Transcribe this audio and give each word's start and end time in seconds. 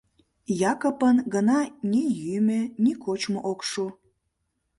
Якыпын 0.71 1.17
гына 1.33 1.59
ни 1.89 2.01
йӱмӧ, 2.23 2.59
ни 2.83 2.91
кочмо 3.03 3.39
ок 3.51 3.59
шу. 3.69 3.85